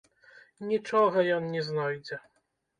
[0.71, 2.23] Нічога ён не знойдзе.